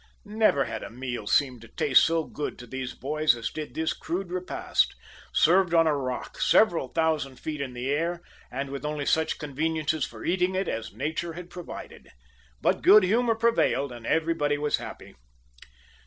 [0.25, 3.93] Never had a meal seemed to taste so good to these boys as did this
[3.93, 4.95] crude repast,
[5.31, 10.03] served on a rock several thousand feet in the air and with only such conveniences
[10.03, 12.09] for eating it as nature had provided.
[12.61, 15.13] But good humor prevailed and everybody was happy.